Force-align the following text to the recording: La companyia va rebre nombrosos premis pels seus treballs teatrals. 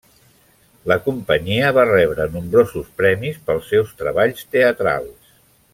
La 0.91 0.95
companyia 1.07 1.67
va 1.79 1.83
rebre 1.91 2.27
nombrosos 2.37 2.89
premis 3.03 3.39
pels 3.51 3.71
seus 3.75 3.93
treballs 4.01 4.47
teatrals. 4.57 5.37